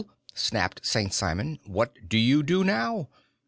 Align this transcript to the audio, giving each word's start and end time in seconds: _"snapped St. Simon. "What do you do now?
_"snapped 0.33 0.83
St. 0.83 1.13
Simon. 1.13 1.59
"What 1.67 1.95
do 2.09 2.17
you 2.17 2.41
do 2.41 2.63
now? 2.63 3.09